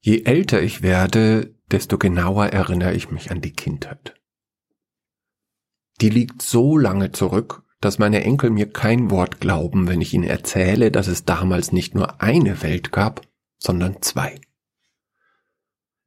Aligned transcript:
Je 0.00 0.22
älter 0.24 0.62
ich 0.62 0.82
werde, 0.82 1.54
desto 1.70 1.98
genauer 1.98 2.46
erinnere 2.46 2.94
ich 2.94 3.10
mich 3.10 3.30
an 3.30 3.40
die 3.40 3.52
Kindheit. 3.52 4.14
Die 6.00 6.08
liegt 6.08 6.40
so 6.40 6.78
lange 6.78 7.12
zurück, 7.12 7.62
dass 7.80 7.98
meine 7.98 8.22
Enkel 8.24 8.50
mir 8.50 8.70
kein 8.70 9.10
Wort 9.10 9.40
glauben, 9.40 9.88
wenn 9.88 10.00
ich 10.00 10.14
ihnen 10.14 10.24
erzähle, 10.24 10.90
dass 10.90 11.06
es 11.06 11.24
damals 11.24 11.72
nicht 11.72 11.94
nur 11.94 12.22
eine 12.22 12.62
Welt 12.62 12.92
gab, 12.92 13.22
sondern 13.58 14.00
zwei. 14.00 14.40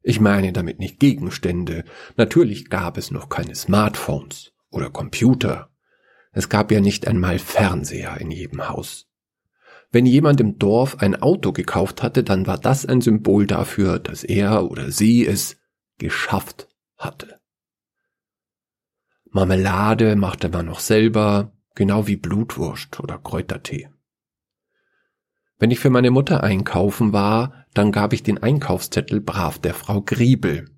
Ich 0.02 0.20
meine 0.20 0.52
damit 0.52 0.80
nicht 0.80 1.00
Gegenstände. 1.00 1.86
Natürlich 2.18 2.70
gab 2.70 2.98
es 2.98 3.12
noch 3.12 3.30
keine 3.30 3.56
Smartphones 3.56 4.52
oder 4.70 4.90
Computer. 4.90 5.70
Es 6.32 6.50
gab 6.50 6.72
ja 6.72 6.82
nicht 6.82 7.08
einmal 7.08 7.40
Fernseher 7.40 8.20
in 8.20 8.32
jedem 8.32 8.68
Haus. 8.68 9.08
Wenn 9.94 10.08
jemand 10.08 10.42
im 10.42 10.58
Dorf 10.58 10.98
ein 10.98 11.22
Auto 11.22 11.52
gekauft 11.52 12.02
hatte, 12.02 12.24
dann 12.24 12.48
war 12.48 12.58
das 12.58 12.84
ein 12.84 13.00
Symbol 13.00 13.46
dafür, 13.46 14.00
dass 14.00 14.24
er 14.24 14.70
oder 14.72 14.90
sie 14.90 15.26
es 15.26 15.58
geschafft 16.00 16.68
hatte. 16.98 17.40
Marmelade 19.30 20.16
machte 20.16 20.50
man 20.50 20.66
noch 20.66 20.80
selber, 20.80 21.54
genau 21.76 22.08
wie 22.08 22.16
Blutwurst 22.16 23.00
oder 23.00 23.20
Kräutertee. 23.20 23.90
Wenn 25.60 25.70
ich 25.70 25.80
für 25.80 25.92
meine 25.92 26.10
Mutter 26.10 26.42
einkaufen 26.42 27.14
war, 27.14 27.68
dann 27.76 27.92
gab 27.92 28.14
ich 28.14 28.24
den 28.24 28.42
Einkaufszettel 28.42 29.22
brav 29.22 29.60
der 29.60 29.76
Frau 29.76 30.02
Griebel. 30.02 30.72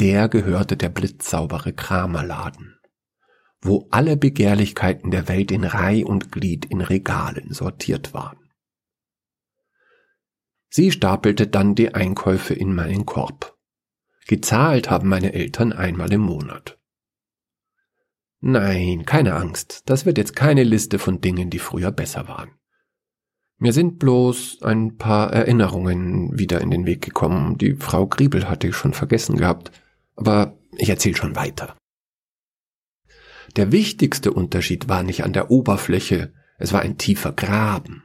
Der 0.00 0.28
gehörte 0.28 0.76
der 0.76 0.90
blitzsaubere 0.90 1.72
Kramerladen, 1.72 2.73
wo 3.64 3.88
alle 3.90 4.16
Begehrlichkeiten 4.16 5.10
der 5.10 5.28
Welt 5.28 5.50
in 5.50 5.64
Reih 5.64 6.04
und 6.04 6.30
Glied 6.30 6.66
in 6.66 6.80
Regalen 6.80 7.52
sortiert 7.52 8.14
waren. 8.14 8.38
Sie 10.68 10.90
stapelte 10.90 11.46
dann 11.46 11.74
die 11.74 11.94
Einkäufe 11.94 12.54
in 12.54 12.74
meinen 12.74 13.06
Korb. 13.06 13.56
Gezahlt 14.26 14.90
haben 14.90 15.08
meine 15.08 15.32
Eltern 15.32 15.72
einmal 15.72 16.12
im 16.12 16.22
Monat. 16.22 16.78
Nein, 18.40 19.04
keine 19.06 19.34
Angst, 19.34 19.82
das 19.86 20.04
wird 20.04 20.18
jetzt 20.18 20.36
keine 20.36 20.64
Liste 20.64 20.98
von 20.98 21.20
Dingen, 21.20 21.50
die 21.50 21.58
früher 21.58 21.90
besser 21.90 22.28
waren. 22.28 22.50
Mir 23.58 23.72
sind 23.72 23.98
bloß 23.98 24.62
ein 24.62 24.96
paar 24.96 25.32
Erinnerungen 25.32 26.38
wieder 26.38 26.60
in 26.60 26.70
den 26.70 26.86
Weg 26.86 27.02
gekommen. 27.02 27.56
Die 27.56 27.74
Frau 27.76 28.06
Griebel 28.06 28.48
hatte 28.48 28.68
ich 28.68 28.76
schon 28.76 28.92
vergessen 28.92 29.36
gehabt. 29.36 29.70
Aber 30.16 30.58
ich 30.76 30.88
erzähle 30.88 31.16
schon 31.16 31.36
weiter. 31.36 31.76
Der 33.56 33.70
wichtigste 33.70 34.32
Unterschied 34.32 34.88
war 34.88 35.02
nicht 35.02 35.22
an 35.24 35.32
der 35.32 35.50
Oberfläche, 35.50 36.32
es 36.58 36.72
war 36.72 36.80
ein 36.80 36.98
tiefer 36.98 37.32
Graben. 37.32 38.02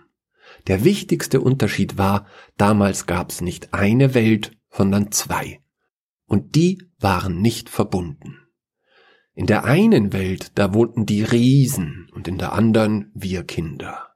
Der 0.67 0.83
wichtigste 0.83 1.41
Unterschied 1.41 1.97
war, 1.97 2.27
damals 2.57 3.07
gab's 3.07 3.41
nicht 3.41 3.73
eine 3.73 4.13
Welt, 4.13 4.51
sondern 4.69 5.11
zwei. 5.11 5.61
Und 6.25 6.55
die 6.55 6.83
waren 6.99 7.41
nicht 7.41 7.69
verbunden. 7.69 8.37
In 9.33 9.47
der 9.47 9.63
einen 9.63 10.13
Welt, 10.13 10.51
da 10.55 10.73
wohnten 10.73 11.05
die 11.05 11.23
Riesen 11.23 12.09
und 12.13 12.27
in 12.27 12.37
der 12.37 12.53
anderen 12.53 13.11
wir 13.15 13.43
Kinder. 13.43 14.15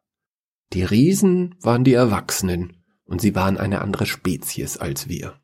Die 0.73 0.83
Riesen 0.83 1.55
waren 1.61 1.83
die 1.83 1.93
Erwachsenen 1.93 2.83
und 3.05 3.21
sie 3.21 3.33
waren 3.33 3.57
eine 3.57 3.81
andere 3.81 4.05
Spezies 4.05 4.77
als 4.77 5.07
wir. 5.07 5.39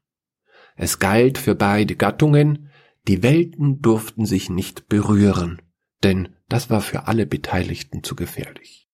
Es 0.75 0.99
galt 0.99 1.37
für 1.37 1.55
beide 1.55 1.95
Gattungen, 1.95 2.69
die 3.07 3.23
Welten 3.23 3.81
durften 3.81 4.25
sich 4.25 4.49
nicht 4.49 4.87
berühren, 4.87 5.61
denn 6.03 6.35
das 6.47 6.69
war 6.69 6.81
für 6.81 7.07
alle 7.07 7.25
Beteiligten 7.25 8.03
zu 8.03 8.15
gefährlich. 8.15 8.89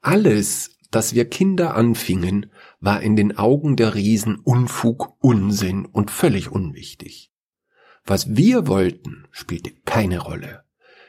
Alles, 0.00 0.78
das 0.90 1.14
wir 1.14 1.28
Kinder 1.28 1.76
anfingen, 1.76 2.50
war 2.80 3.02
in 3.02 3.16
den 3.16 3.36
Augen 3.36 3.76
der 3.76 3.94
Riesen 3.94 4.36
Unfug, 4.36 5.16
Unsinn 5.20 5.86
und 5.86 6.10
völlig 6.10 6.50
unwichtig. 6.50 7.30
Was 8.04 8.34
wir 8.34 8.66
wollten, 8.66 9.26
spielte 9.30 9.70
keine 9.84 10.20
Rolle. 10.20 10.64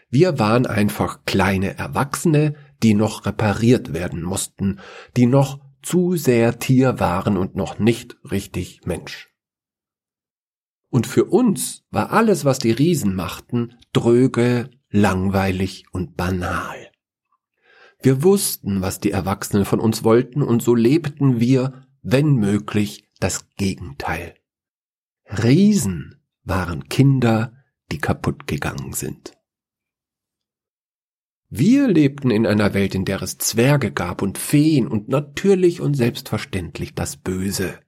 Wir 0.09 0.39
waren 0.39 0.65
einfach 0.65 1.23
kleine 1.25 1.77
Erwachsene, 1.77 2.55
die 2.83 2.93
noch 2.93 3.25
repariert 3.25 3.93
werden 3.93 4.21
mussten, 4.21 4.79
die 5.15 5.25
noch 5.25 5.61
zu 5.81 6.15
sehr 6.17 6.59
Tier 6.59 6.99
waren 6.99 7.37
und 7.37 7.55
noch 7.55 7.79
nicht 7.79 8.17
richtig 8.29 8.81
Mensch. 8.85 9.30
Und 10.91 11.07
für 11.07 11.25
uns 11.25 11.85
war 11.89 12.11
alles, 12.11 12.45
was 12.45 12.59
die 12.59 12.71
Riesen 12.71 13.15
machten, 13.15 13.73
dröge, 13.93 14.69
langweilig 14.89 15.85
und 15.91 16.17
banal. 16.17 16.91
Wir 18.03 18.23
wussten, 18.23 18.81
was 18.81 18.99
die 18.99 19.11
Erwachsenen 19.11 19.65
von 19.65 19.79
uns 19.79 20.03
wollten, 20.03 20.43
und 20.43 20.61
so 20.61 20.75
lebten 20.75 21.39
wir, 21.39 21.87
wenn 22.01 22.35
möglich, 22.35 23.09
das 23.19 23.49
Gegenteil. 23.55 24.35
Riesen 25.25 26.21
waren 26.43 26.89
Kinder, 26.89 27.53
die 27.91 27.99
kaputt 27.99 28.45
gegangen 28.45 28.91
sind. 28.91 29.37
Wir 31.49 31.87
lebten 31.87 32.31
in 32.31 32.45
einer 32.45 32.73
Welt, 32.73 32.95
in 32.95 33.05
der 33.05 33.21
es 33.21 33.37
Zwerge 33.37 33.91
gab 33.91 34.21
und 34.21 34.37
Feen 34.37 34.87
und 34.87 35.07
natürlich 35.07 35.79
und 35.79 35.93
selbstverständlich 35.93 36.95
das 36.95 37.15
Böse. 37.15 37.79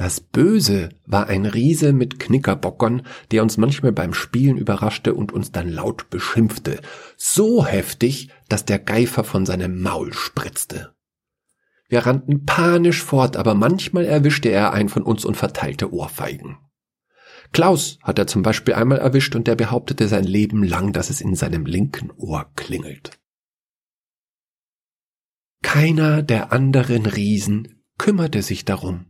Das 0.00 0.22
Böse 0.22 0.88
war 1.04 1.26
ein 1.26 1.44
Riese 1.44 1.92
mit 1.92 2.18
Knickerbockern, 2.18 3.02
der 3.32 3.42
uns 3.42 3.58
manchmal 3.58 3.92
beim 3.92 4.14
Spielen 4.14 4.56
überraschte 4.56 5.12
und 5.12 5.30
uns 5.30 5.52
dann 5.52 5.68
laut 5.68 6.08
beschimpfte, 6.08 6.80
so 7.18 7.66
heftig, 7.66 8.30
dass 8.48 8.64
der 8.64 8.78
Geifer 8.78 9.24
von 9.24 9.44
seinem 9.44 9.82
Maul 9.82 10.14
spritzte. 10.14 10.94
Wir 11.90 12.06
rannten 12.06 12.46
panisch 12.46 13.02
fort, 13.02 13.36
aber 13.36 13.52
manchmal 13.52 14.06
erwischte 14.06 14.48
er 14.48 14.72
einen 14.72 14.88
von 14.88 15.02
uns 15.02 15.26
und 15.26 15.36
verteilte 15.36 15.92
Ohrfeigen. 15.92 16.56
Klaus 17.52 17.98
hat 18.02 18.18
er 18.18 18.26
zum 18.26 18.40
Beispiel 18.40 18.72
einmal 18.72 19.00
erwischt 19.00 19.36
und 19.36 19.46
der 19.46 19.54
behauptete 19.54 20.08
sein 20.08 20.24
Leben 20.24 20.62
lang, 20.62 20.94
dass 20.94 21.10
es 21.10 21.20
in 21.20 21.34
seinem 21.34 21.66
linken 21.66 22.10
Ohr 22.16 22.50
klingelt. 22.56 23.20
Keiner 25.62 26.22
der 26.22 26.54
anderen 26.54 27.04
Riesen 27.04 27.84
kümmerte 27.98 28.40
sich 28.40 28.64
darum, 28.64 29.09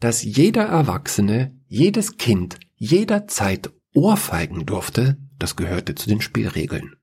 dass 0.00 0.22
jeder 0.22 0.64
Erwachsene, 0.64 1.58
jedes 1.66 2.16
Kind 2.16 2.58
jederzeit 2.76 3.72
Ohrfeigen 3.94 4.66
durfte, 4.66 5.18
das 5.38 5.56
gehörte 5.56 5.94
zu 5.94 6.08
den 6.08 6.20
Spielregeln. 6.20 6.96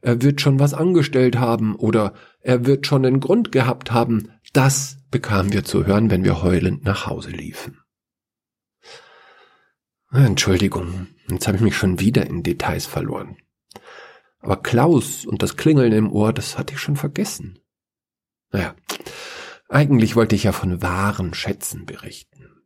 Er 0.00 0.22
wird 0.22 0.40
schon 0.40 0.58
was 0.58 0.74
angestellt 0.74 1.38
haben 1.38 1.74
oder 1.74 2.14
er 2.40 2.66
wird 2.66 2.86
schon 2.86 3.04
einen 3.04 3.20
Grund 3.20 3.52
gehabt 3.52 3.90
haben, 3.90 4.30
das 4.52 4.98
bekamen 5.10 5.52
wir 5.52 5.64
zu 5.64 5.86
hören, 5.86 6.10
wenn 6.10 6.24
wir 6.24 6.42
heulend 6.42 6.84
nach 6.84 7.06
Hause 7.06 7.30
liefen. 7.30 7.78
Entschuldigung, 10.10 11.08
jetzt 11.28 11.46
habe 11.46 11.58
ich 11.58 11.62
mich 11.62 11.76
schon 11.76 12.00
wieder 12.00 12.26
in 12.26 12.42
Details 12.42 12.86
verloren. 12.86 13.36
Aber 14.40 14.62
Klaus 14.62 15.26
und 15.26 15.42
das 15.42 15.56
Klingeln 15.56 15.92
im 15.92 16.10
Ohr, 16.10 16.32
das 16.32 16.56
hatte 16.56 16.74
ich 16.74 16.80
schon 16.80 16.96
vergessen. 16.96 17.58
Naja, 18.50 18.74
eigentlich 19.68 20.16
wollte 20.16 20.34
ich 20.34 20.44
ja 20.44 20.52
von 20.52 20.82
wahren 20.82 21.34
Schätzen 21.34 21.86
berichten. 21.86 22.64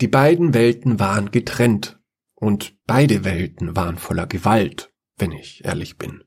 Die 0.00 0.08
beiden 0.08 0.54
Welten 0.54 1.00
waren 1.00 1.30
getrennt 1.30 1.98
und 2.34 2.76
beide 2.86 3.24
Welten 3.24 3.74
waren 3.74 3.98
voller 3.98 4.26
Gewalt, 4.26 4.92
wenn 5.16 5.32
ich 5.32 5.64
ehrlich 5.64 5.96
bin. 5.96 6.22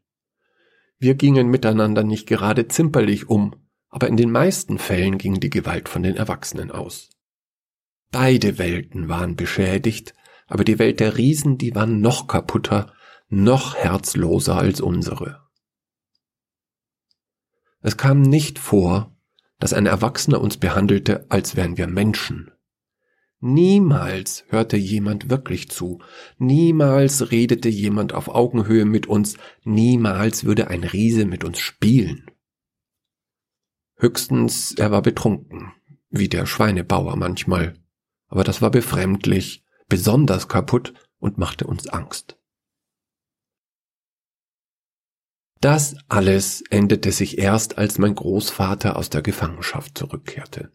Wir 0.97 1.15
gingen 1.15 1.47
miteinander 1.47 2.03
nicht 2.03 2.27
gerade 2.27 2.67
zimperlich 2.67 3.29
um, 3.29 3.55
aber 3.89 4.07
in 4.07 4.17
den 4.17 4.31
meisten 4.31 4.77
Fällen 4.77 5.17
ging 5.17 5.39
die 5.39 5.49
Gewalt 5.49 5.87
von 5.87 6.03
den 6.03 6.17
Erwachsenen 6.17 6.69
aus. 6.69 7.09
Beide 8.11 8.57
Welten 8.57 9.07
waren 9.07 9.35
beschädigt, 9.35 10.13
aber 10.47 10.65
die 10.65 10.79
Welt 10.79 10.99
der 10.99 11.17
Riesen, 11.17 11.57
die 11.57 11.73
war 11.75 11.85
noch 11.85 12.27
kaputter, 12.27 12.93
noch 13.29 13.75
herzloser 13.75 14.57
als 14.57 14.81
unsere. 14.81 15.49
Es 17.81 17.97
kam 17.97 18.21
nicht 18.21 18.59
vor, 18.59 19.15
dass 19.59 19.73
ein 19.73 19.85
Erwachsener 19.85 20.41
uns 20.41 20.57
behandelte, 20.57 21.25
als 21.29 21.55
wären 21.55 21.77
wir 21.77 21.87
Menschen. 21.87 22.51
Niemals 23.39 24.45
hörte 24.49 24.77
jemand 24.77 25.31
wirklich 25.31 25.69
zu, 25.69 25.99
niemals 26.37 27.31
redete 27.31 27.69
jemand 27.69 28.13
auf 28.13 28.27
Augenhöhe 28.27 28.85
mit 28.85 29.07
uns, 29.07 29.37
niemals 29.63 30.43
würde 30.43 30.67
ein 30.67 30.83
Riese 30.83 31.25
mit 31.25 31.43
uns 31.43 31.59
spielen. 31.59 32.29
Höchstens 33.95 34.73
er 34.77 34.91
war 34.91 35.01
betrunken, 35.01 35.73
wie 36.09 36.29
der 36.29 36.45
Schweinebauer 36.45 37.15
manchmal, 37.15 37.73
aber 38.27 38.43
das 38.43 38.61
war 38.61 38.69
befremdlich, 38.69 39.63
besonders 39.89 40.47
kaputt 40.47 40.93
und 41.17 41.39
machte 41.39 41.65
uns 41.65 41.87
Angst. 41.87 42.37
Das 45.61 45.95
alles 46.09 46.63
endete 46.71 47.11
sich 47.11 47.37
erst, 47.37 47.77
als 47.77 47.99
mein 47.99 48.15
Großvater 48.15 48.95
aus 48.95 49.11
der 49.11 49.21
Gefangenschaft 49.21 49.95
zurückkehrte. 49.95 50.71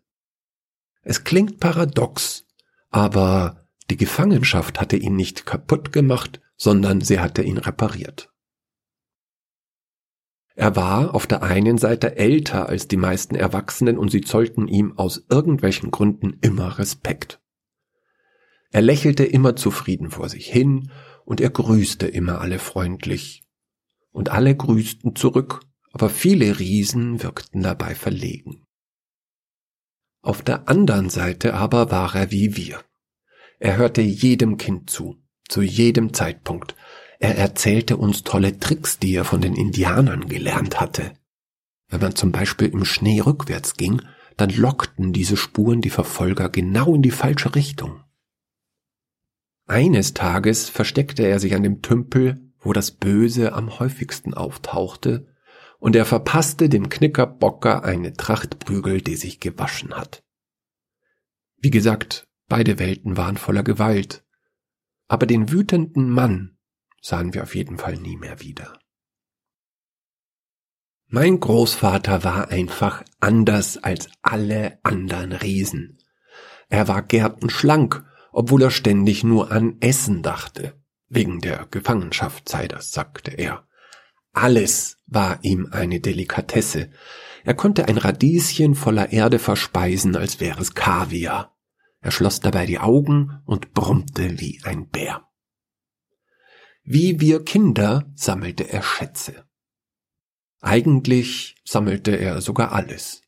Es 1.03 1.25
klingt 1.25 1.59
paradox, 1.59 2.47
aber 2.91 3.67
die 3.91 3.97
Gefangenschaft 3.97 4.81
hatte 4.81 4.97
ihn 4.97 5.17
nicht 5.17 5.45
kaputt 5.45 5.93
gemacht, 5.93 6.41
sondern 6.57 7.01
sie 7.01 7.19
hatte 7.19 7.43
ihn 7.43 7.59
repariert. 7.59 8.33
Er 10.55 10.75
war 10.77 11.15
auf 11.15 11.27
der 11.27 11.43
einen 11.43 11.79
Seite 11.79 12.17
älter 12.17 12.69
als 12.69 12.87
die 12.89 12.97
meisten 12.97 13.35
Erwachsenen 13.35 13.99
und 13.99 14.11
sie 14.11 14.23
zollten 14.23 14.69
ihm 14.69 14.97
aus 14.97 15.27
irgendwelchen 15.29 15.91
Gründen 15.91 16.39
immer 16.41 16.79
Respekt. 16.79 17.41
Er 18.71 18.83
lächelte 18.83 19.25
immer 19.25 19.57
zufrieden 19.57 20.11
vor 20.11 20.29
sich 20.29 20.47
hin 20.47 20.93
und 21.25 21.41
er 21.41 21.51
grüßte 21.51 22.07
immer 22.07 22.41
alle 22.41 22.59
freundlich. 22.59 23.46
Und 24.17 24.31
alle 24.31 24.57
grüßten 24.57 25.15
zurück, 25.15 25.61
aber 25.93 26.09
viele 26.09 26.59
Riesen 26.59 27.23
wirkten 27.23 27.61
dabei 27.63 27.95
verlegen. 27.95 28.65
Auf 30.23 30.41
der 30.41 30.71
anderen 30.71 31.11
Seite 31.11 31.53
aber 31.53 31.91
war 31.91 32.15
er 32.15 32.31
wie 32.31 32.57
wir. 32.57 32.83
Er 33.59 33.77
hörte 33.77 34.01
jedem 34.01 34.57
Kind 34.57 34.89
zu, 34.89 35.23
zu 35.47 35.61
jedem 35.61 36.15
Zeitpunkt, 36.15 36.75
er 37.19 37.37
erzählte 37.37 37.99
uns 37.99 38.23
tolle 38.23 38.59
Tricks, 38.59 38.99
die 38.99 39.15
er 39.15 39.27
von 39.27 39.43
den 39.43 39.55
Indianern 39.55 40.27
gelernt 40.29 40.81
hatte. 40.81 41.13
Wenn 41.91 42.01
man 42.01 42.17
zum 42.17 42.33
Beispiel 42.33 42.69
im 42.69 42.87
Schnee 42.87 43.21
rückwärts 43.21 43.75
ging, 43.75 44.01
dann 44.39 44.49
lockten 44.49 45.13
diese 45.13 45.37
Spuren 45.37 45.83
die 45.83 45.91
Verfolger 45.91 46.49
genau 46.49 46.95
in 46.95 47.03
die 47.03 47.11
falsche 47.11 47.55
Richtung. 47.55 48.03
Eines 49.67 50.15
Tages 50.15 50.71
versteckte 50.71 51.23
er 51.25 51.39
sich 51.39 51.55
an 51.55 51.63
dem 51.63 51.83
Tümpel, 51.83 52.46
wo 52.67 52.73
das 52.73 52.91
Böse 52.91 53.53
am 53.53 53.79
häufigsten 53.79 54.35
auftauchte, 54.35 55.33
und 55.79 55.95
er 55.95 56.05
verpasste 56.05 56.69
dem 56.69 56.89
Knickerbocker 56.89 57.85
eine 57.85 58.15
Tracht 58.15 58.59
Prügel, 58.59 59.01
die 59.01 59.15
sich 59.15 59.39
gewaschen 59.39 59.95
hat. 59.95 60.25
Wie 61.59 61.71
gesagt, 61.71 62.27
beide 62.49 62.81
Welten 62.81 63.17
waren 63.17 63.37
voller 63.37 63.63
Gewalt, 63.63 64.25
aber 65.07 65.27
den 65.27 65.53
wütenden 65.53 66.11
Mann 66.11 66.59
sahen 67.01 67.35
wir 67.35 67.45
auf 67.45 67.55
jeden 67.55 67.79
Fall 67.79 67.97
nie 67.97 68.17
mehr 68.17 68.41
wieder. 68.41 68.81
Mein 71.07 71.39
Großvater 71.39 72.25
war 72.25 72.49
einfach 72.49 73.05
anders 73.21 73.79
als 73.79 74.09
alle 74.23 74.81
anderen 74.83 75.33
Riesen. 75.33 75.99
Er 76.69 76.89
war 76.89 77.03
gärtenschlank, 77.03 78.05
obwohl 78.33 78.63
er 78.63 78.73
ständig 78.73 79.23
nur 79.23 79.53
an 79.53 79.77
Essen 79.81 80.25
dachte. 80.25 80.75
Wegen 81.09 81.41
der 81.41 81.67
Gefangenschaft 81.71 82.49
sei 82.49 82.69
das, 82.69 82.93
sagte 82.93 83.31
er. 83.31 83.67
Alles 84.33 84.99
war 85.07 85.39
ihm 85.43 85.69
eine 85.71 86.01
Delikatesse. 86.01 86.91
Er 87.45 87.55
konnte 87.55 87.89
ein 87.89 87.97
Radieschen 87.97 88.75
voller 88.75 89.13
Erde 89.13 89.39
verspeisen, 89.39 90.17
als 90.17 90.41
wäre 90.41 90.61
es 90.61 90.75
Kaviar. 90.75 91.57
Er 92.01 92.11
schloss 92.11 92.41
dabei 92.41 92.67
die 92.67 92.79
Augen 92.79 93.41
und 93.47 93.73
brummte 93.73 94.39
wie 94.39 94.61
ein 94.65 94.89
Bär. 94.89 95.27
Wie 96.83 97.21
wir 97.21 97.45
Kinder 97.45 98.13
sammelte 98.15 98.69
er 98.69 98.83
Schätze. 98.83 99.45
Eigentlich 100.61 101.57
sammelte 101.65 102.17
er 102.17 102.41
sogar 102.41 102.73
alles. 102.73 103.23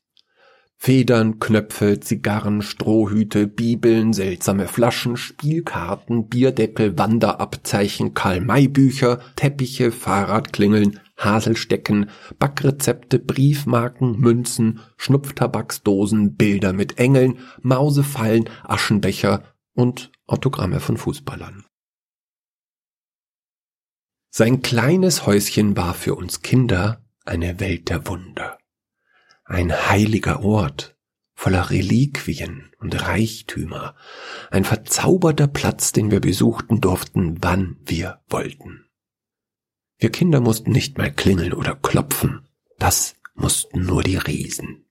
Federn, 0.81 1.39
Knöpfe, 1.39 1.99
Zigarren, 1.99 2.61
Strohhüte, 2.61 3.47
Bibeln, 3.47 4.13
seltsame 4.13 4.65
Flaschen, 4.65 5.17
Spielkarten, 5.17 6.29
Bierdeckel, 6.29 6.97
Wanderabzeichen, 6.97 8.13
Karl-May-Bücher, 8.13 9.19
Teppiche, 9.35 9.91
Fahrradklingeln, 9.91 11.01
Haselstecken, 11.17 12.09
Backrezepte, 12.39 13.19
Briefmarken, 13.19 14.21
Münzen, 14.21 14.79
Schnupftabaksdosen, 14.95 16.37
Bilder 16.37 16.71
mit 16.71 16.97
Engeln, 16.97 17.39
Mausefallen, 17.61 18.49
Aschenbecher 18.63 19.43
und 19.73 20.13
Autogramme 20.27 20.79
von 20.79 20.95
Fußballern. 20.95 21.65
Sein 24.31 24.61
kleines 24.61 25.25
Häuschen 25.25 25.75
war 25.75 25.93
für 25.93 26.15
uns 26.15 26.41
Kinder 26.41 27.03
eine 27.25 27.59
Welt 27.59 27.89
der 27.89 28.07
Wunder. 28.07 28.58
Ein 29.49 29.73
heiliger 29.73 30.43
Ort, 30.43 30.95
voller 31.33 31.71
Reliquien 31.71 32.71
und 32.77 33.01
Reichtümer, 33.01 33.95
ein 34.51 34.63
verzauberter 34.63 35.47
Platz, 35.47 35.91
den 35.91 36.11
wir 36.11 36.19
besuchten 36.19 36.81
durften, 36.81 37.39
wann 37.41 37.77
wir 37.83 38.21
wollten. 38.29 38.85
Wir 39.97 40.11
Kinder 40.11 40.39
mussten 40.39 40.71
nicht 40.71 40.99
mal 40.99 41.11
klingeln 41.11 41.53
oder 41.53 41.75
klopfen, 41.75 42.47
das 42.77 43.15
mussten 43.33 43.87
nur 43.87 44.03
die 44.03 44.17
Riesen. 44.17 44.85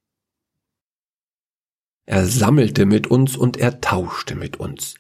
Er 2.05 2.27
sammelte 2.27 2.85
mit 2.85 3.07
uns 3.07 3.37
und 3.37 3.59
er 3.59 3.81
tauschte 3.81 4.35
mit 4.35 4.57
uns, 4.57 4.97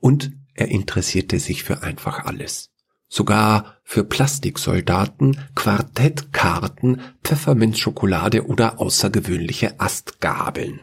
und 0.00 0.32
er 0.54 0.68
interessierte 0.68 1.38
sich 1.38 1.64
für 1.64 1.82
einfach 1.82 2.24
alles 2.24 2.71
sogar 3.12 3.76
für 3.84 4.04
Plastiksoldaten, 4.04 5.38
Quartettkarten, 5.54 7.02
Pfefferminzschokolade 7.22 8.46
oder 8.46 8.80
außergewöhnliche 8.80 9.78
Astgabeln. 9.80 10.80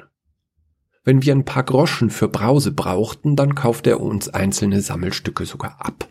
Wenn 1.04 1.24
wir 1.24 1.34
ein 1.34 1.44
paar 1.44 1.64
Groschen 1.64 2.12
für 2.12 2.28
Brause 2.28 2.72
brauchten, 2.72 3.36
dann 3.36 3.56
kaufte 3.56 3.90
er 3.90 4.00
uns 4.00 4.30
einzelne 4.30 4.81
Sammelstücke 4.81 5.48
sogar 5.48 5.84
ab. 5.84 6.08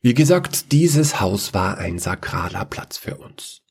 Wie 0.00 0.14
gesagt, 0.14 0.70
dieses 0.70 1.20
Haus 1.20 1.52
war 1.52 1.78
ein 1.78 1.98
sakraler 1.98 2.64
Platz 2.64 2.98
für 2.98 3.16
uns. 3.16 3.62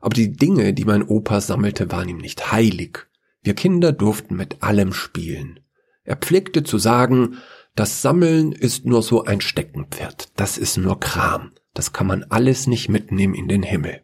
Aber 0.00 0.14
die 0.14 0.32
Dinge, 0.32 0.74
die 0.74 0.84
mein 0.84 1.04
Opa 1.04 1.40
sammelte, 1.40 1.92
waren 1.92 2.08
ihm 2.08 2.18
nicht 2.18 2.50
heilig. 2.50 3.06
Wir 3.42 3.54
Kinder 3.54 3.92
durften 3.92 4.34
mit 4.34 4.64
allem 4.64 4.92
spielen. 4.92 5.60
Er 6.02 6.16
pflegte 6.16 6.64
zu 6.64 6.78
sagen, 6.78 7.38
das 7.74 8.02
Sammeln 8.02 8.52
ist 8.52 8.84
nur 8.84 9.02
so 9.02 9.24
ein 9.24 9.40
Steckenpferd. 9.40 10.32
Das 10.36 10.58
ist 10.58 10.76
nur 10.76 11.00
Kram. 11.00 11.52
Das 11.74 11.92
kann 11.92 12.06
man 12.06 12.24
alles 12.24 12.66
nicht 12.66 12.88
mitnehmen 12.88 13.34
in 13.34 13.48
den 13.48 13.62
Himmel. 13.62 14.02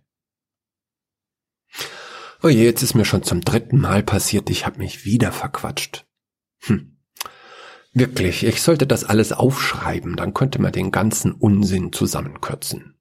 Oh 2.42 2.48
je, 2.48 2.64
jetzt 2.64 2.82
ist 2.82 2.94
mir 2.94 3.04
schon 3.04 3.24
zum 3.24 3.40
dritten 3.40 3.78
Mal 3.78 4.02
passiert, 4.02 4.48
ich 4.48 4.64
habe 4.64 4.78
mich 4.78 5.04
wieder 5.04 5.32
verquatscht. 5.32 6.06
Hm. 6.60 6.96
Wirklich, 7.92 8.44
ich 8.44 8.62
sollte 8.62 8.86
das 8.86 9.04
alles 9.04 9.32
aufschreiben, 9.32 10.14
dann 10.16 10.34
könnte 10.34 10.60
man 10.60 10.72
den 10.72 10.92
ganzen 10.92 11.32
Unsinn 11.32 11.92
zusammenkürzen. 11.92 12.96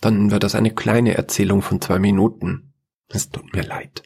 Dann 0.00 0.30
wird 0.30 0.42
das 0.42 0.54
eine 0.54 0.74
kleine 0.74 1.14
Erzählung 1.14 1.60
von 1.60 1.80
zwei 1.80 1.98
Minuten. 1.98 2.72
Es 3.08 3.30
tut 3.30 3.52
mir 3.52 3.62
leid. 3.62 4.04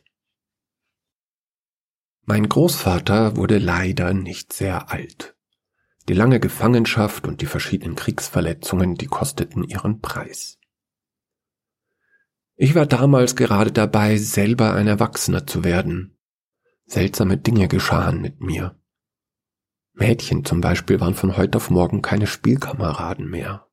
Mein 2.24 2.48
Großvater 2.48 3.36
wurde 3.36 3.58
leider 3.58 4.14
nicht 4.14 4.52
sehr 4.52 4.90
alt. 4.90 5.36
Die 6.08 6.14
lange 6.14 6.40
Gefangenschaft 6.40 7.26
und 7.26 7.40
die 7.40 7.46
verschiedenen 7.46 7.94
Kriegsverletzungen, 7.94 8.96
die 8.96 9.06
kosteten 9.06 9.62
ihren 9.62 10.00
Preis. 10.00 10.58
Ich 12.56 12.74
war 12.74 12.86
damals 12.86 13.36
gerade 13.36 13.72
dabei, 13.72 14.16
selber 14.16 14.74
ein 14.74 14.86
Erwachsener 14.86 15.46
zu 15.46 15.64
werden. 15.64 16.18
Seltsame 16.86 17.36
Dinge 17.36 17.68
geschahen 17.68 18.20
mit 18.20 18.40
mir. 18.40 18.78
Mädchen 19.94 20.44
zum 20.44 20.60
Beispiel 20.60 21.00
waren 21.00 21.14
von 21.14 21.36
heute 21.36 21.56
auf 21.56 21.70
morgen 21.70 22.02
keine 22.02 22.26
Spielkameraden 22.26 23.28
mehr. 23.28 23.66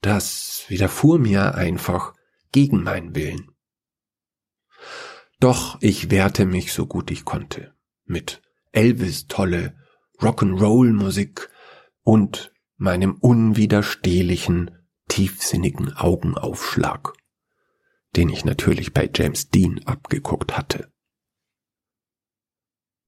Das 0.00 0.64
widerfuhr 0.68 1.18
mir 1.18 1.54
einfach 1.54 2.14
gegen 2.50 2.82
meinen 2.82 3.14
Willen. 3.14 3.50
Doch 5.40 5.78
ich 5.80 6.10
wehrte 6.10 6.44
mich 6.44 6.72
so 6.72 6.86
gut 6.86 7.10
ich 7.10 7.24
konnte. 7.24 7.74
Mit 8.04 8.42
Elvis 8.72 9.26
tolle 9.26 9.76
Rock'n'Roll-Musik 10.22 11.50
und 12.02 12.52
meinem 12.76 13.16
unwiderstehlichen, 13.16 14.70
tiefsinnigen 15.08 15.94
Augenaufschlag, 15.96 17.12
den 18.16 18.28
ich 18.28 18.44
natürlich 18.44 18.92
bei 18.92 19.10
James 19.12 19.50
Dean 19.50 19.80
abgeguckt 19.84 20.56
hatte. 20.56 20.92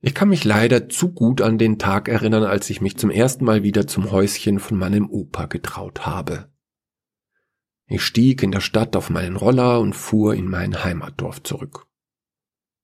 Ich 0.00 0.14
kann 0.14 0.28
mich 0.28 0.44
leider 0.44 0.90
zu 0.90 1.12
gut 1.12 1.40
an 1.40 1.56
den 1.56 1.78
Tag 1.78 2.08
erinnern, 2.08 2.44
als 2.44 2.68
ich 2.68 2.82
mich 2.82 2.98
zum 2.98 3.10
ersten 3.10 3.44
Mal 3.44 3.62
wieder 3.62 3.86
zum 3.86 4.10
Häuschen 4.10 4.58
von 4.58 4.76
meinem 4.76 5.08
Opa 5.08 5.46
getraut 5.46 6.04
habe. 6.04 6.52
Ich 7.86 8.02
stieg 8.02 8.42
in 8.42 8.50
der 8.50 8.60
Stadt 8.60 8.96
auf 8.96 9.08
meinen 9.08 9.36
Roller 9.36 9.80
und 9.80 9.94
fuhr 9.94 10.34
in 10.34 10.46
mein 10.46 10.84
Heimatdorf 10.84 11.42
zurück. 11.42 11.86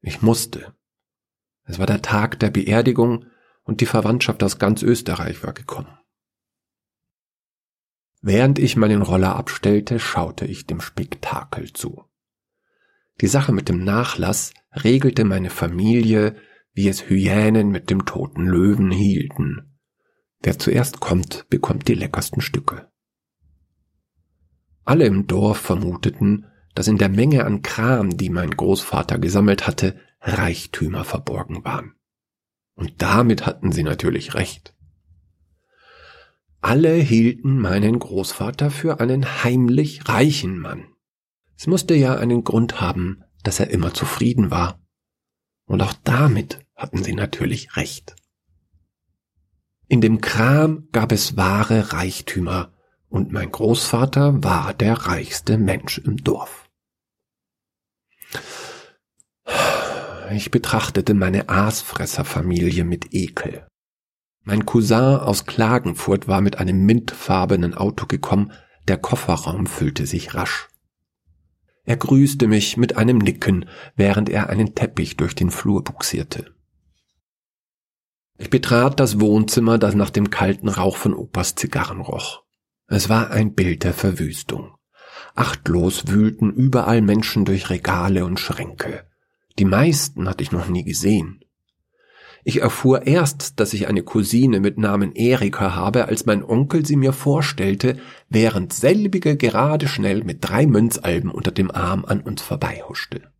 Ich 0.01 0.23
musste. 0.23 0.75
Es 1.65 1.79
war 1.79 1.87
der 1.87 2.01
Tag 2.01 2.39
der 2.39 2.51
Beerdigung 2.51 3.27
und 3.71 3.81
die 3.81 3.87
Verwandtschaft 3.87 4.43
aus 4.43 4.59
ganz 4.59 4.83
Österreich 4.83 5.45
war 5.45 5.53
gekommen. 5.53 5.97
Während 8.21 8.59
ich 8.59 8.75
meinen 8.75 9.01
Roller 9.01 9.37
abstellte, 9.37 10.01
schaute 10.01 10.45
ich 10.45 10.67
dem 10.67 10.81
Spektakel 10.81 11.73
zu. 11.73 12.05
Die 13.21 13.29
Sache 13.29 13.53
mit 13.53 13.69
dem 13.69 13.85
Nachlass 13.85 14.53
regelte 14.73 15.25
meine 15.25 15.51
Familie, 15.51 16.35
wie 16.73 16.89
es 16.89 17.09
Hyänen 17.09 17.71
mit 17.71 17.91
dem 17.91 18.07
toten 18.07 18.45
Löwen 18.45 18.91
hielten. 18.91 19.79
Wer 20.41 20.59
zuerst 20.59 20.99
kommt, 20.99 21.49
bekommt 21.49 21.87
die 21.87 21.95
leckersten 21.95 22.43
Stücke. 22.43 22.91
Alle 24.85 25.07
im 25.07 25.29
Dorf 25.29 25.59
vermuteten, 25.59 26.47
dass 26.75 26.89
in 26.89 26.99
der 26.99 27.09
Menge 27.09 27.45
an 27.45 27.63
Kram, 27.63 28.17
die 28.17 28.31
mein 28.31 28.51
Großvater 28.51 29.21
gesammelt 29.21 29.69
hatte, 29.69 30.01
Reichtümer 30.23 31.05
verborgen 31.05 31.65
waren. 31.65 31.95
Und 32.81 32.95
damit 33.03 33.45
hatten 33.45 33.73
sie 33.73 33.83
natürlich 33.83 34.33
recht. 34.33 34.75
Alle 36.63 36.95
hielten 36.95 37.59
meinen 37.59 37.99
Großvater 37.99 38.71
für 38.71 39.01
einen 39.01 39.45
heimlich 39.45 40.09
reichen 40.09 40.59
Mann. 40.59 40.87
Es 41.59 41.67
musste 41.67 41.95
ja 41.95 42.17
einen 42.17 42.43
Grund 42.43 42.81
haben, 42.81 43.23
dass 43.43 43.61
er 43.61 43.69
immer 43.69 43.93
zufrieden 43.93 44.51
war. 44.51 44.81
Und 45.67 45.83
auch 45.83 45.93
damit 46.05 46.65
hatten 46.75 47.05
sie 47.05 47.13
natürlich 47.13 47.77
recht. 47.77 48.17
In 49.87 50.01
dem 50.01 50.23
Kram 50.23 50.89
gab 50.91 51.13
es 51.13 51.37
wahre 51.37 51.93
Reichtümer, 51.93 52.73
und 53.11 53.31
mein 53.31 53.51
Großvater 53.51 54.43
war 54.43 54.73
der 54.73 54.95
reichste 54.95 55.59
Mensch 55.59 55.99
im 55.99 56.17
Dorf. 56.17 56.71
Ich 60.33 60.53
betrachtete 60.53 61.15
meine 61.15 61.49
Aasfresserfamilie 61.49 62.85
mit 62.85 63.13
Ekel. 63.13 63.67
Mein 64.45 64.65
Cousin 64.65 65.17
aus 65.17 65.45
Klagenfurt 65.45 66.29
war 66.29 66.41
mit 66.41 66.59
einem 66.59 66.87
mintfarbenen 66.87 67.75
Auto 67.75 68.07
gekommen, 68.07 68.53
der 68.87 68.97
Kofferraum 68.97 69.67
füllte 69.67 70.07
sich 70.07 70.35
rasch. 70.35 70.69
Er 71.85 71.97
grüßte 71.97 72.47
mich 72.47 72.77
mit 72.77 72.97
einem 72.97 73.19
Nicken, 73.19 73.69
während 73.97 74.29
er 74.29 74.49
einen 74.49 74.77
Teppich 74.77 75.17
durch 75.17 75.35
den 75.35 75.51
Flur 75.51 75.83
buxierte. 75.83 76.55
Ich 78.39 78.51
betrat 78.51 79.01
das 79.01 79.21
Wohnzimmer, 79.21 79.79
das 79.79 79.95
nach 79.95 80.11
dem 80.11 80.31
kalten 80.31 80.69
Rauch 80.69 80.97
von 80.97 81.13
Opas 81.13 81.57
Zigarren 81.57 82.01
roch. 82.01 82.45
Es 82.87 83.09
war 83.09 83.31
ein 83.31 83.55
Bild 83.55 83.83
der 83.83 83.95
Verwüstung. 83.95 84.77
Achtlos 85.35 86.07
wühlten 86.07 86.53
überall 86.53 87.03
Menschen 87.03 87.45
durch 87.45 87.69
Regale 87.69 88.25
und 88.25 88.39
Schränke. 88.39 89.10
Die 89.61 89.67
meisten 89.67 90.27
hatte 90.27 90.43
ich 90.43 90.53
noch 90.53 90.69
nie 90.69 90.85
gesehen. 90.85 91.45
Ich 92.45 92.63
erfuhr 92.63 93.07
erst, 93.07 93.61
dass 93.61 93.75
ich 93.75 93.89
eine 93.89 94.03
Cousine 94.03 94.59
mit 94.59 94.79
Namen 94.79 95.13
Erika 95.15 95.75
habe, 95.75 96.07
als 96.07 96.25
mein 96.25 96.43
Onkel 96.43 96.87
sie 96.87 96.97
mir 96.97 97.13
vorstellte, 97.13 97.99
während 98.31 98.73
selbige 98.73 99.37
gerade 99.37 99.87
schnell 99.87 100.25
mit 100.25 100.39
drei 100.41 100.67
Münzalben 100.67 101.31
unter 101.31 101.51
dem 101.51 101.71
Arm 101.71 102.07
an 102.07 102.23
uns 102.23 102.41
vorbeihuschte. 102.41 103.31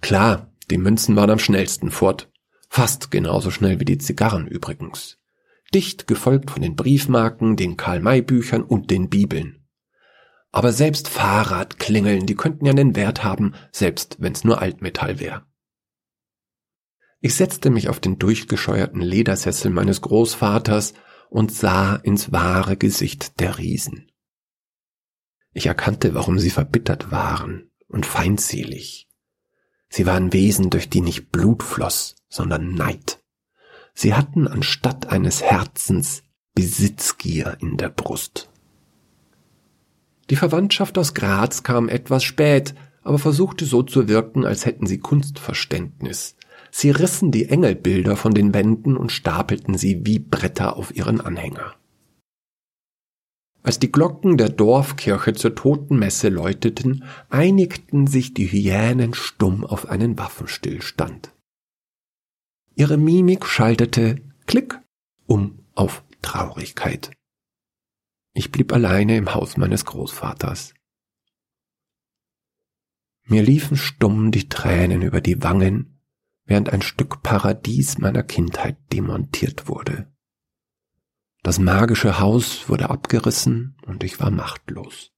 Klar, 0.00 0.50
die 0.70 0.78
Münzen 0.78 1.14
waren 1.14 1.28
am 1.28 1.38
schnellsten 1.38 1.90
fort. 1.90 2.30
Fast 2.70 3.10
genauso 3.10 3.50
schnell 3.50 3.78
wie 3.78 3.84
die 3.84 3.98
Zigarren 3.98 4.46
übrigens. 4.46 5.18
Dicht 5.74 6.06
gefolgt 6.06 6.52
von 6.52 6.62
den 6.62 6.74
Briefmarken, 6.74 7.56
den 7.56 7.76
Karl-May-Büchern 7.76 8.62
und 8.62 8.90
den 8.90 9.10
Bibeln. 9.10 9.65
Aber 10.56 10.72
selbst 10.72 11.08
Fahrradklingeln, 11.08 12.24
die 12.24 12.34
könnten 12.34 12.64
ja 12.64 12.72
einen 12.72 12.96
Wert 12.96 13.22
haben, 13.22 13.52
selbst 13.72 14.16
wenn's 14.20 14.42
nur 14.42 14.62
Altmetall 14.62 15.20
wäre. 15.20 15.44
Ich 17.20 17.34
setzte 17.34 17.68
mich 17.68 17.90
auf 17.90 18.00
den 18.00 18.18
durchgescheuerten 18.18 19.02
Ledersessel 19.02 19.70
meines 19.70 20.00
Großvaters 20.00 20.94
und 21.28 21.52
sah 21.52 21.96
ins 21.96 22.32
wahre 22.32 22.78
Gesicht 22.78 23.38
der 23.38 23.58
Riesen. 23.58 24.10
Ich 25.52 25.66
erkannte, 25.66 26.14
warum 26.14 26.38
sie 26.38 26.48
verbittert 26.48 27.10
waren 27.10 27.70
und 27.86 28.06
feindselig. 28.06 29.10
Sie 29.90 30.06
waren 30.06 30.32
Wesen, 30.32 30.70
durch 30.70 30.88
die 30.88 31.02
nicht 31.02 31.32
Blut 31.32 31.62
floss, 31.62 32.16
sondern 32.30 32.72
Neid. 32.72 33.22
Sie 33.92 34.14
hatten 34.14 34.48
anstatt 34.48 35.08
eines 35.08 35.42
Herzens 35.42 36.22
Besitzgier 36.54 37.58
in 37.60 37.76
der 37.76 37.90
Brust. 37.90 38.48
Die 40.30 40.36
Verwandtschaft 40.36 40.98
aus 40.98 41.14
Graz 41.14 41.62
kam 41.62 41.88
etwas 41.88 42.24
spät, 42.24 42.74
aber 43.02 43.18
versuchte 43.18 43.64
so 43.64 43.82
zu 43.82 44.08
wirken, 44.08 44.44
als 44.44 44.66
hätten 44.66 44.86
sie 44.86 44.98
Kunstverständnis. 44.98 46.36
Sie 46.72 46.90
rissen 46.90 47.30
die 47.30 47.48
Engelbilder 47.48 48.16
von 48.16 48.34
den 48.34 48.52
Wänden 48.52 48.96
und 48.96 49.12
stapelten 49.12 49.78
sie 49.78 50.04
wie 50.04 50.18
Bretter 50.18 50.76
auf 50.76 50.94
ihren 50.94 51.20
Anhänger. 51.20 51.74
Als 53.62 53.78
die 53.78 53.90
Glocken 53.90 54.36
der 54.36 54.48
Dorfkirche 54.48 55.32
zur 55.32 55.54
Totenmesse 55.54 56.28
läuteten, 56.28 57.04
einigten 57.30 58.06
sich 58.06 58.34
die 58.34 58.46
Hyänen 58.46 59.14
stumm 59.14 59.64
auf 59.64 59.88
einen 59.88 60.18
Waffenstillstand. 60.18 61.32
Ihre 62.76 62.96
Mimik 62.96 63.46
schaltete 63.46 64.16
Klick 64.46 64.78
um 65.26 65.60
auf 65.74 66.04
Traurigkeit. 66.22 67.15
Ich 68.38 68.52
blieb 68.52 68.70
alleine 68.74 69.16
im 69.16 69.32
Haus 69.32 69.56
meines 69.56 69.86
Großvaters. 69.86 70.74
Mir 73.24 73.42
liefen 73.42 73.78
stumm 73.78 74.30
die 74.30 74.50
Tränen 74.50 75.00
über 75.00 75.22
die 75.22 75.42
Wangen, 75.42 76.02
während 76.44 76.68
ein 76.68 76.82
Stück 76.82 77.22
Paradies 77.22 77.96
meiner 77.96 78.22
Kindheit 78.22 78.76
demontiert 78.92 79.68
wurde. 79.68 80.12
Das 81.42 81.58
magische 81.58 82.20
Haus 82.20 82.68
wurde 82.68 82.90
abgerissen 82.90 83.78
und 83.86 84.04
ich 84.04 84.20
war 84.20 84.30
machtlos. 84.30 85.14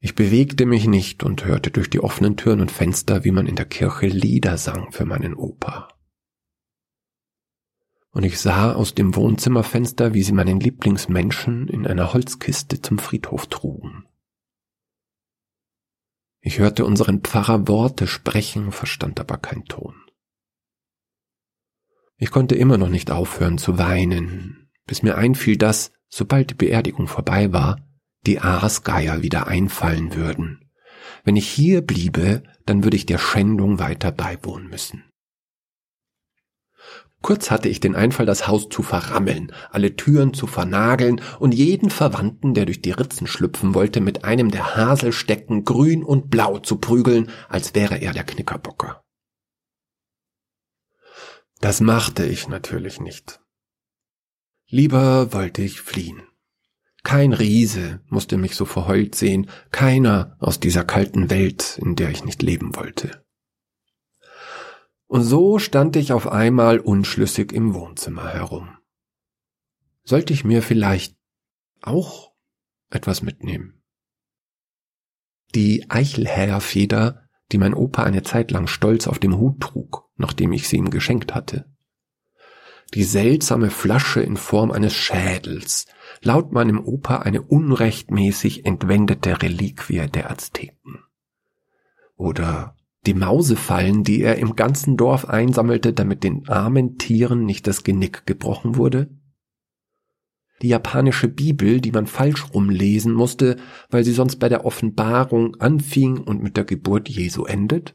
Ich 0.00 0.14
bewegte 0.14 0.64
mich 0.64 0.86
nicht 0.86 1.24
und 1.24 1.44
hörte 1.44 1.70
durch 1.70 1.90
die 1.90 2.00
offenen 2.00 2.38
Türen 2.38 2.62
und 2.62 2.70
Fenster, 2.70 3.22
wie 3.22 3.32
man 3.32 3.46
in 3.46 3.56
der 3.56 3.66
Kirche 3.66 4.06
Lieder 4.06 4.56
sang 4.56 4.92
für 4.92 5.04
meinen 5.04 5.34
Opa 5.34 5.97
und 8.18 8.24
ich 8.24 8.40
sah 8.40 8.72
aus 8.72 8.96
dem 8.96 9.14
Wohnzimmerfenster, 9.14 10.12
wie 10.12 10.24
sie 10.24 10.32
meinen 10.32 10.58
Lieblingsmenschen 10.58 11.68
in 11.68 11.86
einer 11.86 12.12
Holzkiste 12.12 12.82
zum 12.82 12.98
Friedhof 12.98 13.46
trugen. 13.46 14.06
Ich 16.40 16.58
hörte 16.58 16.84
unseren 16.84 17.20
Pfarrer 17.20 17.68
Worte 17.68 18.08
sprechen, 18.08 18.72
verstand 18.72 19.20
aber 19.20 19.36
kein 19.36 19.66
Ton. 19.66 19.94
Ich 22.16 22.32
konnte 22.32 22.56
immer 22.56 22.76
noch 22.76 22.88
nicht 22.88 23.12
aufhören 23.12 23.56
zu 23.56 23.78
weinen, 23.78 24.68
bis 24.84 25.04
mir 25.04 25.16
einfiel, 25.16 25.56
dass, 25.56 25.92
sobald 26.08 26.50
die 26.50 26.54
Beerdigung 26.54 27.06
vorbei 27.06 27.52
war, 27.52 27.86
die 28.26 28.40
Aasgeier 28.40 29.22
wieder 29.22 29.46
einfallen 29.46 30.16
würden. 30.16 30.72
Wenn 31.22 31.36
ich 31.36 31.48
hier 31.48 31.82
bliebe, 31.82 32.42
dann 32.66 32.82
würde 32.82 32.96
ich 32.96 33.06
der 33.06 33.18
Schändung 33.18 33.78
weiter 33.78 34.10
beiwohnen 34.10 34.66
müssen. 34.66 35.07
Kurz 37.20 37.50
hatte 37.50 37.68
ich 37.68 37.80
den 37.80 37.96
Einfall, 37.96 38.26
das 38.26 38.46
Haus 38.46 38.68
zu 38.68 38.82
verrammeln, 38.82 39.52
alle 39.70 39.96
Türen 39.96 40.34
zu 40.34 40.46
vernageln 40.46 41.20
und 41.40 41.52
jeden 41.52 41.90
Verwandten, 41.90 42.54
der 42.54 42.64
durch 42.64 42.80
die 42.80 42.92
Ritzen 42.92 43.26
schlüpfen 43.26 43.74
wollte, 43.74 44.00
mit 44.00 44.24
einem 44.24 44.50
der 44.50 44.76
Haselstecken 44.76 45.64
grün 45.64 46.04
und 46.04 46.30
blau 46.30 46.58
zu 46.58 46.76
prügeln, 46.76 47.30
als 47.48 47.74
wäre 47.74 47.98
er 47.98 48.12
der 48.12 48.24
Knickerbocker. 48.24 49.02
Das 51.60 51.80
machte 51.80 52.24
ich 52.24 52.48
natürlich 52.48 53.00
nicht. 53.00 53.40
Lieber 54.68 55.32
wollte 55.32 55.62
ich 55.62 55.80
fliehen. 55.80 56.22
Kein 57.02 57.32
Riese 57.32 58.00
musste 58.08 58.36
mich 58.36 58.54
so 58.54 58.64
verheult 58.64 59.14
sehen, 59.14 59.50
keiner 59.72 60.36
aus 60.38 60.60
dieser 60.60 60.84
kalten 60.84 61.30
Welt, 61.30 61.78
in 61.82 61.96
der 61.96 62.10
ich 62.10 62.24
nicht 62.24 62.42
leben 62.42 62.76
wollte. 62.76 63.24
Und 65.08 65.22
so 65.22 65.58
stand 65.58 65.96
ich 65.96 66.12
auf 66.12 66.28
einmal 66.28 66.78
unschlüssig 66.78 67.52
im 67.52 67.74
Wohnzimmer 67.74 68.28
herum. 68.28 68.76
Sollte 70.04 70.34
ich 70.34 70.44
mir 70.44 70.62
vielleicht 70.62 71.16
auch 71.80 72.32
etwas 72.90 73.22
mitnehmen? 73.22 73.82
Die 75.54 75.90
Eichelhäherfeder, 75.90 77.22
die 77.52 77.58
mein 77.58 77.72
Opa 77.72 78.02
eine 78.02 78.22
Zeit 78.22 78.50
lang 78.50 78.66
stolz 78.66 79.06
auf 79.06 79.18
dem 79.18 79.38
Hut 79.38 79.60
trug, 79.60 80.10
nachdem 80.16 80.52
ich 80.52 80.68
sie 80.68 80.76
ihm 80.76 80.90
geschenkt 80.90 81.34
hatte. 81.34 81.64
Die 82.94 83.04
seltsame 83.04 83.70
Flasche 83.70 84.20
in 84.20 84.36
Form 84.36 84.70
eines 84.70 84.94
Schädels, 84.94 85.86
laut 86.22 86.52
meinem 86.52 86.84
Opa 86.84 87.18
eine 87.18 87.40
unrechtmäßig 87.40 88.66
entwendete 88.66 89.42
Reliquie 89.42 90.06
der 90.06 90.30
Azteken. 90.30 91.02
Oder 92.16 92.77
die 93.08 93.14
Mausefallen, 93.14 94.04
die 94.04 94.20
er 94.20 94.36
im 94.36 94.54
ganzen 94.54 94.98
Dorf 94.98 95.24
einsammelte, 95.24 95.94
damit 95.94 96.24
den 96.24 96.46
armen 96.46 96.98
Tieren 96.98 97.46
nicht 97.46 97.66
das 97.66 97.82
Genick 97.82 98.26
gebrochen 98.26 98.76
wurde? 98.76 99.08
Die 100.60 100.68
japanische 100.68 101.28
Bibel, 101.28 101.80
die 101.80 101.90
man 101.90 102.06
falsch 102.06 102.52
rumlesen 102.52 103.14
musste, 103.14 103.56
weil 103.88 104.04
sie 104.04 104.12
sonst 104.12 104.36
bei 104.36 104.50
der 104.50 104.66
Offenbarung 104.66 105.56
anfing 105.56 106.18
und 106.18 106.42
mit 106.42 106.58
der 106.58 106.64
Geburt 106.64 107.08
Jesu 107.08 107.46
endet? 107.46 107.94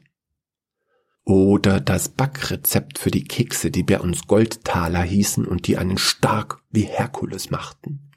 Oder 1.22 1.80
das 1.80 2.08
Backrezept 2.08 2.98
für 2.98 3.12
die 3.12 3.22
Kekse, 3.22 3.70
die 3.70 3.84
bei 3.84 4.00
uns 4.00 4.26
Goldtaler 4.26 5.02
hießen 5.02 5.44
und 5.44 5.68
die 5.68 5.78
einen 5.78 5.96
stark 5.96 6.60
wie 6.70 6.82
Herkules 6.82 7.52
machten? 7.52 8.10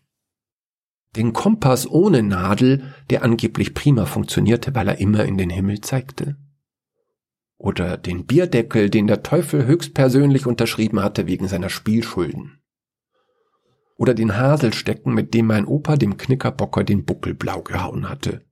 Den 1.16 1.32
Kompass 1.32 1.88
ohne 1.88 2.24
Nadel, 2.24 2.92
der 3.12 3.22
angeblich 3.22 3.76
prima 3.76 4.08
funktionierte, 4.08 4.74
weil 4.74 4.88
er 4.88 4.98
immer 4.98 5.26
in 5.26 5.38
den 5.38 5.52
Himmel 5.52 5.82
zeigte? 5.82 6.38
Oder 7.58 7.98
den 7.98 8.26
Bierdeckel, 8.26 8.90
den 8.90 9.08
der 9.08 9.24
Teufel 9.24 9.66
höchstpersönlich 9.66 10.46
unterschrieben 10.46 11.02
hatte 11.02 11.26
wegen 11.28 11.48
seiner 11.48 11.70
Spielschulden. 11.70 12.60
Oder 13.98 14.14
den 14.14 14.38
Haselstecken, 14.38 15.14
mit 15.14 15.34
dem 15.34 15.48
mein 15.48 15.66
Opa 15.66 15.96
dem 15.98 16.18
Knickerbocker 16.18 16.84
den 16.84 17.04
Buckel 17.04 17.34
blau 17.34 17.62
gehauen 17.64 18.10
hatte. 18.10 18.46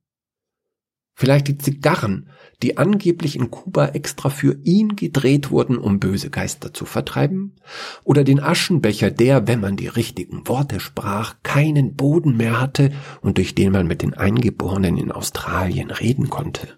Vielleicht 1.17 1.47
die 1.47 1.57
Zigarren, 1.57 2.29
die 2.61 2.77
angeblich 2.77 3.37
in 3.37 3.49
Kuba 3.49 3.87
extra 3.89 4.29
für 4.29 4.59
ihn 4.63 4.97
gedreht 4.97 5.49
wurden, 5.49 5.77
um 5.77 5.99
böse 5.99 6.29
Geister 6.29 6.73
zu 6.73 6.85
vertreiben? 6.85 7.55
Oder 8.03 8.25
den 8.25 8.41
Aschenbecher, 8.41 9.11
der, 9.11 9.47
wenn 9.47 9.61
man 9.61 9.77
die 9.77 9.87
richtigen 9.87 10.45
Worte 10.47 10.81
sprach, 10.81 11.35
keinen 11.41 11.95
Boden 11.95 12.35
mehr 12.35 12.59
hatte 12.59 12.91
und 13.21 13.37
durch 13.37 13.55
den 13.55 13.71
man 13.71 13.87
mit 13.87 14.01
den 14.01 14.13
Eingeborenen 14.13 14.97
in 14.97 15.11
Australien 15.11 15.89
reden 15.89 16.29
konnte? 16.29 16.77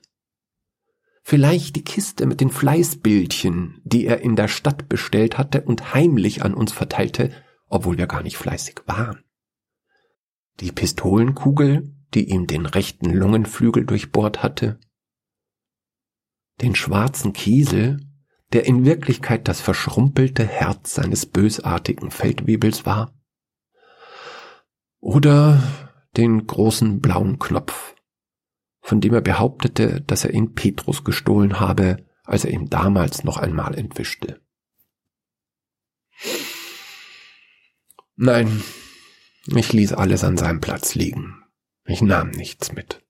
Vielleicht 1.30 1.76
die 1.76 1.84
Kiste 1.84 2.26
mit 2.26 2.40
den 2.40 2.50
Fleißbildchen, 2.50 3.82
die 3.84 4.06
er 4.06 4.22
in 4.22 4.38
der 4.38 4.48
Stadt 4.48 4.88
bestellt 4.88 5.38
hatte 5.38 5.62
und 5.62 5.94
heimlich 5.94 6.42
an 6.42 6.54
uns 6.54 6.72
verteilte, 6.72 7.34
obwohl 7.68 7.98
wir 7.98 8.08
gar 8.08 8.24
nicht 8.24 8.38
fleißig 8.38 8.84
waren. 8.86 9.26
Die 10.62 10.72
Pistolenkugel, 10.72 11.94
die 12.14 12.30
ihm 12.30 12.48
den 12.48 12.66
rechten 12.66 13.12
Lungenflügel 13.12 13.86
durchbohrt 13.86 14.42
hatte? 14.42 14.80
Den 16.62 16.76
schwarzen 16.76 17.34
Kiesel, 17.34 18.00
der 18.54 18.66
in 18.66 18.86
Wirklichkeit 18.86 19.50
das 19.50 19.60
verschrumpelte 19.60 20.48
Herz 20.48 20.94
seines 20.94 21.26
bösartigen 21.26 22.10
Feldwebels 22.10 22.86
war? 22.86 23.14
Oder 25.02 25.62
den 26.16 26.48
großen 26.48 27.02
blauen 27.02 27.38
Knopf, 27.38 27.97
von 28.88 29.02
dem 29.02 29.14
er 29.14 29.20
behauptete, 29.20 30.00
dass 30.00 30.24
er 30.24 30.34
ihn 30.34 30.54
Petrus 30.54 31.04
gestohlen 31.04 31.60
habe, 31.60 32.06
als 32.24 32.46
er 32.46 32.52
ihm 32.52 32.70
damals 32.70 33.26
noch 33.26 33.36
einmal 33.36 33.76
entwischte. 33.76 34.42
Nein, 38.16 38.64
ich 39.48 39.74
ließ 39.74 39.92
alles 39.92 40.24
an 40.24 40.38
seinem 40.38 40.62
Platz 40.62 40.96
liegen. 40.96 41.44
Ich 41.84 42.02
nahm 42.02 42.30
nichts 42.30 42.72
mit. 42.72 43.06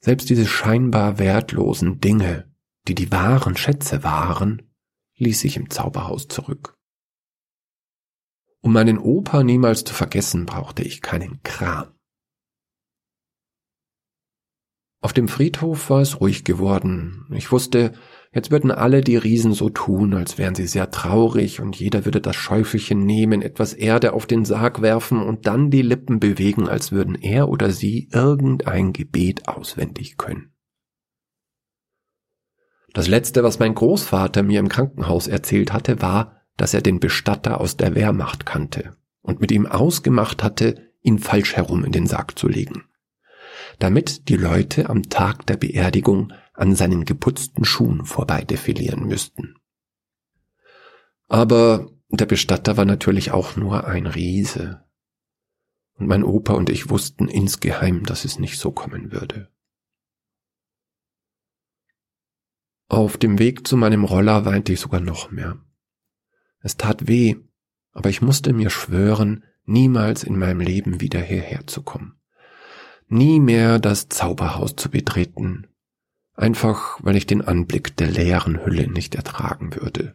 Selbst 0.00 0.30
diese 0.30 0.46
scheinbar 0.46 1.18
wertlosen 1.18 2.00
Dinge, 2.00 2.50
die 2.88 2.94
die 2.94 3.12
wahren 3.12 3.58
Schätze 3.58 4.04
waren, 4.04 4.74
ließ 5.16 5.44
ich 5.44 5.58
im 5.58 5.68
Zauberhaus 5.68 6.28
zurück. 6.28 6.78
Um 8.62 8.72
meinen 8.72 8.96
Opa 8.96 9.42
niemals 9.42 9.84
zu 9.84 9.92
vergessen, 9.92 10.46
brauchte 10.46 10.82
ich 10.82 11.02
keinen 11.02 11.42
Kram. 11.42 11.97
Auf 15.00 15.12
dem 15.12 15.28
Friedhof 15.28 15.90
war 15.90 16.00
es 16.00 16.20
ruhig 16.20 16.44
geworden. 16.44 17.26
Ich 17.32 17.52
wusste, 17.52 17.92
Jetzt 18.32 18.50
würden 18.50 18.70
alle 18.70 19.00
die 19.00 19.16
Riesen 19.16 19.52
so 19.52 19.70
tun, 19.70 20.12
als 20.12 20.36
wären 20.36 20.54
sie 20.54 20.66
sehr 20.66 20.90
traurig, 20.90 21.60
und 21.60 21.76
jeder 21.76 22.04
würde 22.04 22.20
das 22.20 22.36
Schäufelchen 22.36 23.04
nehmen, 23.04 23.40
etwas 23.40 23.72
Erde 23.72 24.12
auf 24.12 24.26
den 24.26 24.44
Sarg 24.44 24.82
werfen 24.82 25.22
und 25.22 25.46
dann 25.46 25.70
die 25.70 25.82
Lippen 25.82 26.20
bewegen, 26.20 26.68
als 26.68 26.92
würden 26.92 27.14
er 27.14 27.48
oder 27.48 27.70
sie 27.70 28.08
irgendein 28.12 28.92
Gebet 28.92 29.48
auswendig 29.48 30.18
können. 30.18 30.52
Das 32.92 33.08
letzte, 33.08 33.42
was 33.42 33.58
mein 33.58 33.74
Großvater 33.74 34.42
mir 34.42 34.60
im 34.60 34.68
Krankenhaus 34.68 35.26
erzählt 35.26 35.72
hatte, 35.72 36.02
war, 36.02 36.42
dass 36.56 36.74
er 36.74 36.82
den 36.82 37.00
Bestatter 37.00 37.60
aus 37.60 37.76
der 37.76 37.94
Wehrmacht 37.94 38.44
kannte 38.44 38.96
und 39.22 39.40
mit 39.40 39.52
ihm 39.52 39.66
ausgemacht 39.66 40.42
hatte, 40.42 40.90
ihn 41.00 41.18
falsch 41.18 41.56
herum 41.56 41.84
in 41.84 41.92
den 41.92 42.06
Sarg 42.06 42.38
zu 42.38 42.48
legen. 42.48 42.87
Damit 43.78 44.28
die 44.28 44.36
Leute 44.36 44.88
am 44.88 45.08
Tag 45.08 45.46
der 45.46 45.56
Beerdigung 45.56 46.32
an 46.54 46.74
seinen 46.74 47.04
geputzten 47.04 47.64
Schuhen 47.64 48.04
vorbei 48.04 48.42
defilieren 48.42 49.06
müssten. 49.06 49.54
Aber 51.28 51.90
der 52.08 52.26
Bestatter 52.26 52.76
war 52.76 52.84
natürlich 52.84 53.30
auch 53.30 53.56
nur 53.56 53.86
ein 53.86 54.06
Riese. 54.06 54.84
Und 55.94 56.06
mein 56.06 56.24
Opa 56.24 56.54
und 56.54 56.70
ich 56.70 56.90
wussten 56.90 57.28
insgeheim, 57.28 58.04
dass 58.04 58.24
es 58.24 58.38
nicht 58.38 58.58
so 58.58 58.72
kommen 58.72 59.12
würde. 59.12 59.50
Auf 62.88 63.18
dem 63.18 63.38
Weg 63.38 63.66
zu 63.66 63.76
meinem 63.76 64.04
Roller 64.04 64.46
weinte 64.46 64.72
ich 64.72 64.80
sogar 64.80 65.00
noch 65.00 65.30
mehr. 65.30 65.58
Es 66.60 66.76
tat 66.76 67.06
weh, 67.06 67.36
aber 67.92 68.08
ich 68.08 68.22
musste 68.22 68.52
mir 68.52 68.70
schwören, 68.70 69.44
niemals 69.64 70.24
in 70.24 70.38
meinem 70.38 70.60
Leben 70.60 71.00
wieder 71.00 71.20
hierher 71.20 71.66
zu 71.66 71.82
kommen. 71.82 72.17
Nie 73.08 73.40
mehr 73.40 73.78
das 73.78 74.08
Zauberhaus 74.08 74.76
zu 74.76 74.90
betreten, 74.90 75.66
einfach 76.34 76.98
weil 77.02 77.16
ich 77.16 77.26
den 77.26 77.40
Anblick 77.40 77.96
der 77.96 78.10
leeren 78.10 78.64
Hülle 78.64 78.86
nicht 78.86 79.14
ertragen 79.14 79.74
würde. 79.74 80.12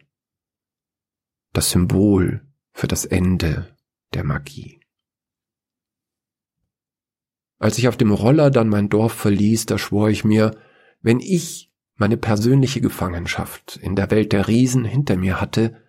Das 1.52 1.70
Symbol 1.70 2.46
für 2.72 2.86
das 2.86 3.04
Ende 3.04 3.76
der 4.12 4.22
Magie. 4.22 4.80
Als 7.58 7.78
ich 7.78 7.88
auf 7.88 7.96
dem 7.96 8.12
Roller 8.12 8.50
dann 8.50 8.68
mein 8.68 8.88
Dorf 8.88 9.12
verließ, 9.12 9.66
da 9.66 9.78
schwor 9.78 10.08
ich 10.08 10.24
mir, 10.24 10.56
wenn 11.00 11.18
ich 11.18 11.72
meine 11.96 12.16
persönliche 12.16 12.80
Gefangenschaft 12.80 13.76
in 13.76 13.96
der 13.96 14.10
Welt 14.10 14.32
der 14.32 14.48
Riesen 14.48 14.84
hinter 14.84 15.16
mir 15.16 15.40
hatte, 15.40 15.82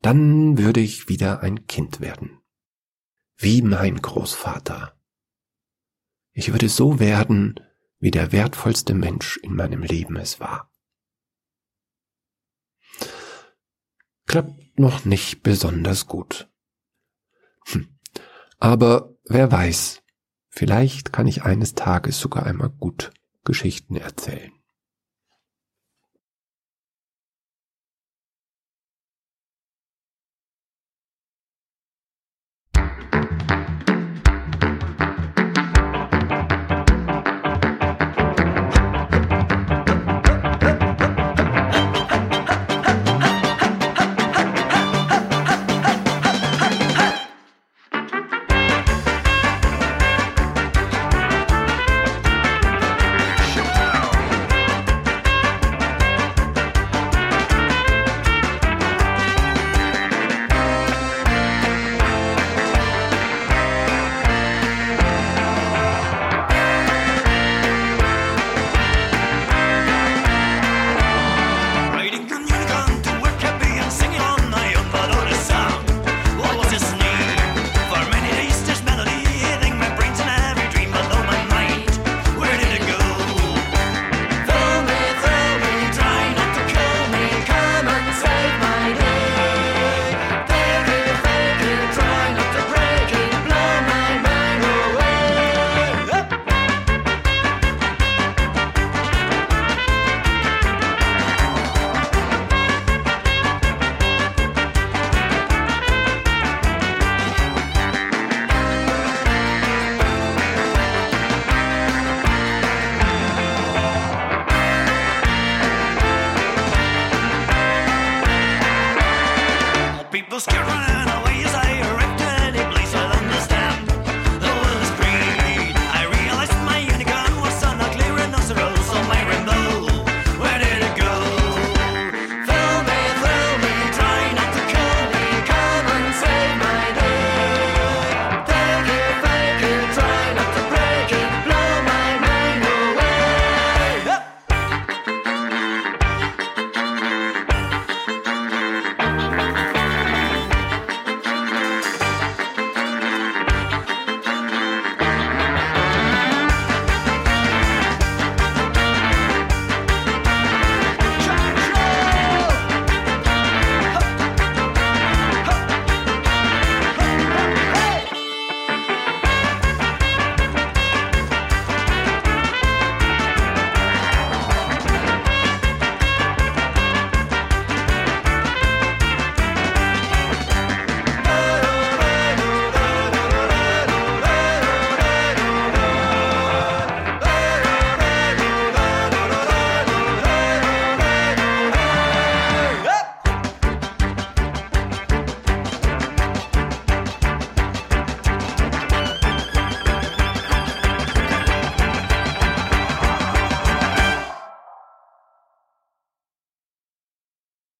dann 0.00 0.58
würde 0.58 0.80
ich 0.80 1.08
wieder 1.08 1.40
ein 1.40 1.66
Kind 1.66 2.00
werden. 2.00 2.40
Wie 3.36 3.62
mein 3.62 4.02
Großvater. 4.02 4.96
Ich 6.32 6.52
würde 6.52 6.68
so 6.68 6.98
werden, 6.98 7.60
wie 7.98 8.10
der 8.10 8.32
wertvollste 8.32 8.94
Mensch 8.94 9.36
in 9.38 9.54
meinem 9.54 9.82
Leben 9.82 10.16
es 10.16 10.40
war. 10.40 10.70
Klappt 14.26 14.78
noch 14.78 15.04
nicht 15.04 15.42
besonders 15.42 16.06
gut. 16.06 16.50
Hm. 17.66 17.98
Aber 18.58 19.14
wer 19.24 19.52
weiß, 19.52 20.02
vielleicht 20.48 21.12
kann 21.12 21.26
ich 21.26 21.42
eines 21.42 21.74
Tages 21.74 22.18
sogar 22.18 22.46
einmal 22.46 22.70
gut 22.70 23.12
Geschichten 23.44 23.96
erzählen. 23.96 24.52